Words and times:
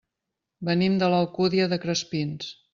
Venim 0.69 0.95
de 1.05 1.11
l'Alcúdia 1.15 1.71
de 1.75 1.81
Crespins. 1.87 2.53